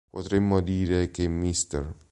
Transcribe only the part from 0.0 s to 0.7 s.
Potremmo